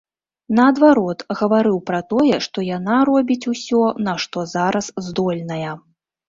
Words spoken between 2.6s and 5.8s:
яна робіць усё, на што зараз здольная.